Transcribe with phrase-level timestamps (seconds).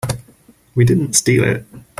[0.73, 1.63] We didn't steal it.